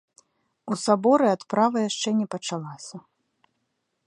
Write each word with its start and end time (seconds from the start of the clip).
У 0.71 0.77
саборы 0.85 1.27
адправа 1.35 1.77
яшчэ 1.89 2.09
не 2.23 2.27
пачалася. 2.35 2.97